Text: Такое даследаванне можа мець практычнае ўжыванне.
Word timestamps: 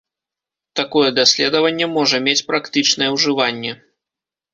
Такое 0.79 1.09
даследаванне 1.19 1.87
можа 1.97 2.21
мець 2.29 2.41
практычнае 2.49 3.09
ўжыванне. 3.17 3.71